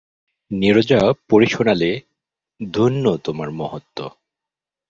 নীরজা 0.51 0.99
পড়ে 1.29 1.47
শোনালে, 1.47 1.91
ধন্য 2.59 3.05
তোমার 3.23 3.49
মহত্ত্ব। 3.51 3.99